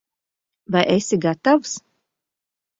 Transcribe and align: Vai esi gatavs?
Vai 0.73 0.83
esi 0.95 1.21
gatavs? 1.27 1.77